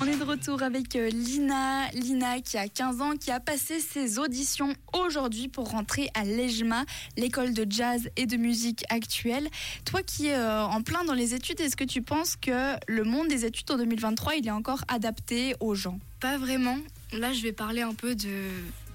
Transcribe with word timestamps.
On 0.00 0.06
est 0.06 0.16
de 0.16 0.22
retour 0.22 0.62
avec 0.62 0.94
euh, 0.94 1.08
Lina. 1.08 1.88
Lina 1.90 2.40
qui 2.40 2.56
a 2.58 2.68
15 2.68 3.00
ans, 3.00 3.16
qui 3.16 3.32
a 3.32 3.40
passé 3.40 3.80
ses 3.80 4.20
auditions 4.20 4.72
aujourd'hui 4.96 5.48
pour 5.48 5.70
rentrer 5.70 6.10
à 6.14 6.24
l'EJMA, 6.24 6.84
l'école 7.16 7.52
de 7.52 7.66
jazz 7.68 8.08
et 8.14 8.26
de 8.26 8.36
musique 8.36 8.84
actuelle. 8.88 9.48
Toi 9.84 10.04
qui 10.04 10.28
es 10.28 10.36
euh, 10.36 10.62
en 10.62 10.80
plein 10.82 11.02
dans 11.02 11.12
les 11.12 11.34
études, 11.34 11.60
est-ce 11.60 11.74
que 11.74 11.82
tu 11.82 12.02
penses 12.02 12.36
que 12.36 12.76
le 12.86 13.02
monde 13.02 13.26
des 13.26 13.44
études 13.44 13.68
en 13.72 13.78
2023, 13.78 14.36
il 14.36 14.46
est 14.46 14.52
encore 14.52 14.84
adapté 14.86 15.56
aux 15.58 15.74
gens? 15.74 15.98
Pas 16.20 16.38
vraiment. 16.38 16.78
Là, 17.12 17.32
je 17.32 17.42
vais 17.42 17.52
parler 17.52 17.82
un 17.82 17.94
peu 17.94 18.14
de 18.14 18.48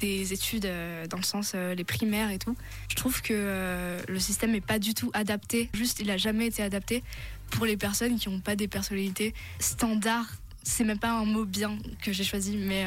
des 0.00 0.32
études 0.32 0.66
euh, 0.66 1.06
dans 1.06 1.16
le 1.16 1.22
sens 1.22 1.52
euh, 1.54 1.74
les 1.74 1.84
primaires 1.84 2.30
et 2.30 2.38
tout. 2.38 2.56
Je 2.88 2.96
trouve 2.96 3.22
que 3.22 3.32
euh, 3.32 4.00
le 4.08 4.18
système 4.18 4.52
n'est 4.52 4.60
pas 4.60 4.78
du 4.78 4.94
tout 4.94 5.10
adapté. 5.14 5.70
Juste, 5.74 6.00
il 6.00 6.10
a 6.10 6.16
jamais 6.16 6.46
été 6.46 6.62
adapté 6.62 7.02
pour 7.50 7.66
les 7.66 7.76
personnes 7.76 8.18
qui 8.18 8.28
n'ont 8.28 8.40
pas 8.40 8.56
des 8.56 8.68
personnalités 8.68 9.34
standards. 9.58 10.30
C'est 10.62 10.84
même 10.84 10.98
pas 10.98 11.12
un 11.12 11.24
mot 11.24 11.44
bien 11.44 11.78
que 12.02 12.12
j'ai 12.12 12.24
choisi, 12.24 12.56
mais. 12.56 12.84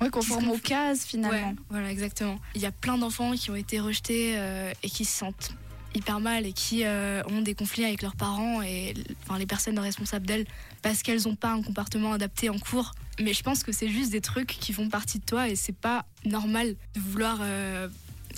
Oui, 0.00 0.10
conforme 0.10 0.50
aux 0.50 0.58
cases 0.58 1.04
finalement. 1.04 1.48
Ouais, 1.48 1.56
voilà, 1.70 1.90
exactement. 1.90 2.38
Il 2.54 2.60
y 2.60 2.66
a 2.66 2.72
plein 2.72 2.98
d'enfants 2.98 3.32
qui 3.32 3.50
ont 3.50 3.56
été 3.56 3.80
rejetés 3.80 4.34
et 4.82 4.90
qui 4.90 5.04
se 5.04 5.16
sentent 5.16 5.52
hyper 5.98 6.20
mal 6.20 6.46
et 6.46 6.52
qui 6.52 6.84
euh, 6.84 7.22
ont 7.28 7.42
des 7.42 7.54
conflits 7.54 7.84
avec 7.84 8.02
leurs 8.02 8.16
parents 8.16 8.62
et 8.62 8.94
enfin, 9.24 9.38
les 9.38 9.46
personnes 9.46 9.78
responsables 9.78 10.26
d'elles 10.26 10.46
parce 10.82 11.02
qu'elles 11.02 11.22
n'ont 11.24 11.36
pas 11.36 11.50
un 11.50 11.62
comportement 11.62 12.12
adapté 12.12 12.48
en 12.48 12.58
cours. 12.58 12.92
Mais 13.20 13.34
je 13.34 13.42
pense 13.42 13.62
que 13.62 13.72
c'est 13.72 13.88
juste 13.88 14.10
des 14.10 14.20
trucs 14.20 14.46
qui 14.46 14.72
font 14.72 14.88
partie 14.88 15.18
de 15.18 15.24
toi 15.24 15.48
et 15.48 15.56
c'est 15.56 15.76
pas 15.76 16.06
normal 16.24 16.76
de 16.94 17.00
vouloir 17.00 17.38
euh, 17.42 17.88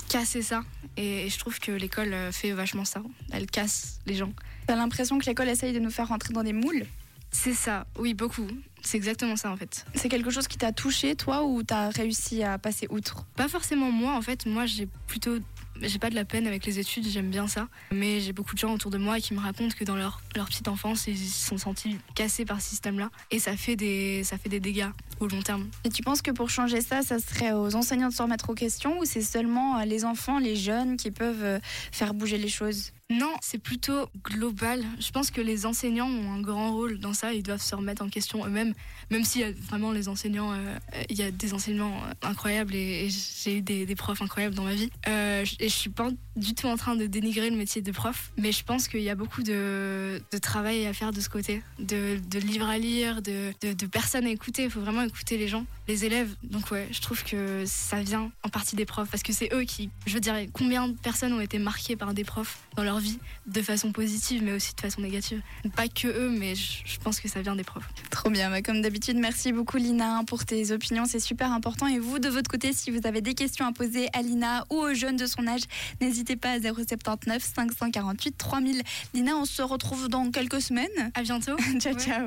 casser 0.08 0.42
ça. 0.42 0.62
Et, 0.96 1.28
je 1.28 1.38
trouve 1.38 1.58
que 1.60 1.72
l'école 1.72 2.12
euh, 2.12 2.32
fait 2.32 2.52
vachement 2.52 2.84
ça. 2.84 3.02
Elle 3.30 3.46
casse 3.46 4.00
les 4.06 4.14
gens. 4.14 4.32
T'as 4.66 4.76
l'impression 4.76 5.18
que 5.18 5.26
l'école 5.26 5.48
essaye 5.48 5.72
de 5.72 5.78
nous 5.78 5.90
faire 5.90 6.08
rentrer 6.08 6.32
dans 6.32 6.42
des 6.42 6.52
moules? 6.52 6.86
C'est 7.30 7.54
ça, 7.54 7.86
oui, 7.98 8.14
beaucoup. 8.14 8.48
C'est 8.82 8.96
exactement 8.96 9.36
ça 9.36 9.50
en 9.50 9.56
fait. 9.56 9.84
C'est 9.94 10.08
quelque 10.08 10.30
chose 10.30 10.48
qui 10.48 10.56
t'a 10.56 10.72
touché 10.72 11.14
toi 11.14 11.44
ou 11.44 11.62
t'as 11.62 11.90
réussi 11.90 12.42
à 12.42 12.58
passer 12.58 12.86
outre? 12.90 13.26
Pas 13.36 13.46
forcément 13.46 13.92
moi 13.92 14.16
en 14.16 14.22
fait, 14.22 14.46
moi 14.46 14.64
j'ai 14.66 14.88
plutôt 15.06 15.38
j'ai 15.82 15.98
pas 15.98 16.10
de 16.10 16.14
la 16.14 16.24
peine 16.24 16.46
avec 16.46 16.66
les 16.66 16.78
études, 16.78 17.06
j'aime 17.06 17.30
bien 17.30 17.46
ça. 17.46 17.68
Mais 17.92 18.20
j'ai 18.20 18.32
beaucoup 18.32 18.54
de 18.54 18.58
gens 18.58 18.72
autour 18.72 18.90
de 18.90 18.98
moi 18.98 19.20
qui 19.20 19.34
me 19.34 19.40
racontent 19.40 19.74
que 19.76 19.84
dans 19.84 19.96
leur, 19.96 20.20
petite 20.32 20.68
enfance, 20.68 21.06
ils 21.06 21.16
se 21.16 21.48
sont 21.48 21.58
sentis 21.58 21.96
cassés 22.14 22.44
par 22.44 22.60
ce 22.60 22.70
système-là. 22.70 23.10
Et 23.30 23.38
ça 23.38 23.56
fait, 23.56 23.76
des, 23.76 24.24
ça 24.24 24.38
fait 24.38 24.48
des 24.48 24.60
dégâts 24.60 24.90
au 25.20 25.28
long 25.28 25.42
terme. 25.42 25.68
Et 25.84 25.90
tu 25.90 26.02
penses 26.02 26.22
que 26.22 26.30
pour 26.30 26.50
changer 26.50 26.80
ça, 26.80 27.02
ça 27.02 27.18
serait 27.18 27.52
aux 27.52 27.74
enseignants 27.74 28.08
de 28.08 28.14
se 28.14 28.22
remettre 28.22 28.50
aux 28.50 28.54
questions 28.54 28.98
ou 28.98 29.04
c'est 29.04 29.22
seulement 29.22 29.78
euh, 29.78 29.84
les 29.84 30.04
enfants, 30.04 30.38
les 30.38 30.56
jeunes 30.56 30.96
qui 30.96 31.10
peuvent 31.10 31.44
euh, 31.44 31.58
faire 31.92 32.14
bouger 32.14 32.38
les 32.38 32.48
choses? 32.48 32.92
Non, 33.10 33.34
c'est 33.42 33.58
plutôt 33.58 34.08
global. 34.22 34.84
Je 35.00 35.10
pense 35.10 35.32
que 35.32 35.40
les 35.40 35.66
enseignants 35.66 36.08
ont 36.08 36.32
un 36.32 36.40
grand 36.40 36.72
rôle 36.72 37.00
dans 37.00 37.12
ça. 37.12 37.34
Ils 37.34 37.42
doivent 37.42 37.60
se 37.60 37.74
remettre 37.74 38.02
en 38.02 38.08
question 38.08 38.46
eux-mêmes. 38.46 38.72
Même 39.10 39.22
a 39.22 39.50
vraiment 39.66 39.90
les 39.90 40.08
enseignants, 40.08 40.52
euh, 40.52 40.78
il 41.08 41.18
y 41.18 41.22
a 41.22 41.32
des 41.32 41.52
enseignements 41.52 42.00
incroyables 42.22 42.74
et, 42.74 43.08
j'ai 43.10 43.58
eu 43.58 43.62
des, 43.62 43.94
profs 43.96 44.22
incroyables 44.22 44.54
dans 44.54 44.62
ma 44.62 44.74
vie. 44.74 44.90
Euh, 45.08 45.44
et 45.58 45.68
je 45.68 45.74
suis 45.74 45.90
pas 45.90 46.10
du 46.36 46.54
tout 46.54 46.68
en 46.68 46.76
train 46.76 46.94
de 46.94 47.06
dénigrer 47.06 47.50
le 47.50 47.56
métier 47.56 47.82
de 47.82 47.90
prof, 47.90 48.30
mais 48.38 48.52
je 48.52 48.62
pense 48.62 48.86
qu'il 48.86 49.02
y 49.02 49.10
a 49.10 49.16
beaucoup 49.16 49.42
de, 49.42 50.22
travail 50.40 50.86
à 50.86 50.92
faire 50.92 51.12
de 51.12 51.20
ce 51.20 51.28
côté, 51.28 51.62
de, 51.80 52.20
livres 52.38 52.68
à 52.68 52.78
lire, 52.78 53.22
de, 53.22 53.52
de, 53.60 53.86
personnes 53.86 54.26
à 54.26 54.30
écouter. 54.30 54.64
Il 54.64 54.70
faut 54.70 54.80
vraiment 54.80 55.02
écouter 55.02 55.36
les 55.36 55.48
gens, 55.48 55.66
les 55.90 56.04
élèves. 56.04 56.34
Donc 56.42 56.70
ouais, 56.70 56.86
je 56.90 57.00
trouve 57.00 57.24
que 57.24 57.64
ça 57.66 58.00
vient 58.02 58.30
en 58.42 58.48
partie 58.48 58.76
des 58.76 58.86
profs 58.86 59.10
parce 59.10 59.22
que 59.22 59.32
c'est 59.32 59.52
eux 59.52 59.64
qui, 59.64 59.90
je 60.06 60.14
veux 60.14 60.20
dire, 60.20 60.34
combien 60.52 60.88
de 60.88 60.96
personnes 60.96 61.32
ont 61.32 61.40
été 61.40 61.58
marquées 61.58 61.96
par 61.96 62.14
des 62.14 62.24
profs 62.24 62.58
dans 62.76 62.84
leur 62.84 63.00
vie 63.00 63.18
de 63.46 63.60
façon 63.60 63.92
positive 63.92 64.42
mais 64.44 64.52
aussi 64.52 64.74
de 64.74 64.80
façon 64.80 65.00
négative. 65.00 65.42
Pas 65.74 65.88
que 65.88 66.08
eux, 66.08 66.30
mais 66.30 66.54
je, 66.54 66.98
pense 67.00 67.20
que 67.20 67.28
ça 67.28 67.42
vient 67.42 67.56
des 67.56 67.64
profs. 67.64 67.88
Trop 68.10 68.30
bien, 68.30 68.50
bah, 68.50 68.62
comme 68.62 68.82
d'habitude, 68.82 69.16
merci 69.16 69.52
beaucoup 69.52 69.78
Lina 69.78 70.22
pour 70.26 70.44
tes 70.44 70.70
opinions, 70.70 71.04
c'est 71.06 71.20
super 71.20 71.52
important. 71.52 71.86
Et 71.86 71.98
vous, 71.98 72.18
de 72.18 72.28
votre 72.28 72.50
côté, 72.50 72.72
si 72.72 72.90
vous 72.90 73.00
avez 73.04 73.20
des 73.20 73.34
questions 73.34 73.66
à 73.66 73.72
poser 73.72 74.08
à 74.12 74.22
Lina 74.22 74.64
ou 74.70 74.76
aux 74.76 74.94
jeunes 74.94 75.16
de 75.16 75.26
son 75.26 75.46
âge, 75.46 75.62
n'hésitez 76.00 76.36
pas 76.36 76.52
à 76.52 76.60
079 76.60 77.42
548 77.42 78.38
3000. 78.38 78.82
Lina, 79.14 79.36
on 79.36 79.44
se 79.44 79.62
retrouve 79.62 80.08
dans 80.08 80.30
quelques 80.30 80.60
semaines. 80.60 81.10
À 81.14 81.22
bientôt. 81.22 81.56
ciao, 81.80 81.94
ciao. 81.94 82.18